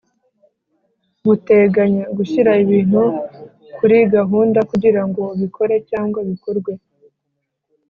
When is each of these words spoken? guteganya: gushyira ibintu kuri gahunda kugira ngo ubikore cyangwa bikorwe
guteganya: 1.25 2.03
gushyira 2.17 2.51
ibintu 2.63 3.01
kuri 3.77 3.97
gahunda 4.15 4.59
kugira 4.71 5.01
ngo 5.07 5.21
ubikore 5.35 5.75
cyangwa 5.89 6.19
bikorwe 6.29 6.71